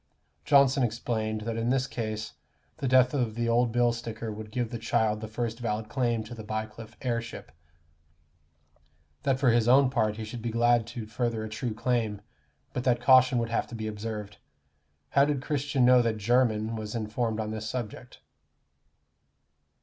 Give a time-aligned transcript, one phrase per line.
[0.45, 2.33] Johnson explained, that in this case
[2.77, 6.23] the death of the old bill sticker would give the child the first valid claim
[6.23, 7.51] to the Bycliffe heirship;
[9.21, 12.19] that for his own part he should be glad to further a true claim,
[12.73, 14.37] but that caution would have to be observed.
[15.09, 18.21] How did Christian know that Jermyn, was informed on this subject?